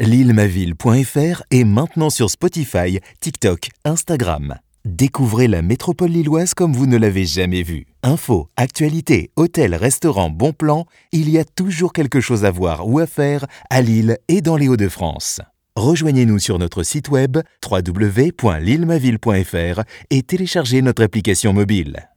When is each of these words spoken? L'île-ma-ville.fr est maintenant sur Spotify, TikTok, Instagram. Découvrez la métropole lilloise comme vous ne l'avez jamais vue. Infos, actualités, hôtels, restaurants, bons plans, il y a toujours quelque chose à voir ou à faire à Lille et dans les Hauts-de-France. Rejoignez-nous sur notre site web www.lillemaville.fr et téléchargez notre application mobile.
L'île-ma-ville.fr 0.00 1.44
est 1.52 1.62
maintenant 1.62 2.10
sur 2.10 2.28
Spotify, 2.28 2.98
TikTok, 3.20 3.68
Instagram. 3.84 4.56
Découvrez 4.84 5.46
la 5.46 5.62
métropole 5.62 6.10
lilloise 6.10 6.52
comme 6.52 6.72
vous 6.72 6.86
ne 6.86 6.96
l'avez 6.96 7.24
jamais 7.24 7.62
vue. 7.62 7.86
Infos, 8.02 8.48
actualités, 8.56 9.30
hôtels, 9.36 9.76
restaurants, 9.76 10.30
bons 10.30 10.52
plans, 10.52 10.86
il 11.12 11.30
y 11.30 11.38
a 11.38 11.44
toujours 11.44 11.92
quelque 11.92 12.20
chose 12.20 12.44
à 12.44 12.50
voir 12.50 12.88
ou 12.88 12.98
à 12.98 13.06
faire 13.06 13.46
à 13.70 13.82
Lille 13.82 14.18
et 14.26 14.40
dans 14.40 14.56
les 14.56 14.66
Hauts-de-France. 14.66 15.40
Rejoignez-nous 15.76 16.40
sur 16.40 16.58
notre 16.58 16.82
site 16.82 17.08
web 17.08 17.38
www.lillemaville.fr 17.64 19.82
et 20.10 20.22
téléchargez 20.24 20.82
notre 20.82 21.04
application 21.04 21.52
mobile. 21.52 22.08